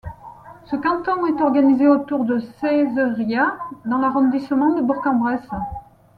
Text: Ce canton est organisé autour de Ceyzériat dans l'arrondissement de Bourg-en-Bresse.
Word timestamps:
Ce 0.65 0.75
canton 0.75 1.27
est 1.27 1.43
organisé 1.43 1.87
autour 1.87 2.25
de 2.25 2.39
Ceyzériat 2.59 3.59
dans 3.85 3.99
l'arrondissement 3.99 4.73
de 4.75 4.81
Bourg-en-Bresse. 4.81 5.47